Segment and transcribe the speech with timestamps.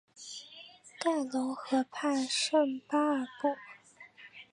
[0.99, 3.49] 盖隆河畔圣巴尔布。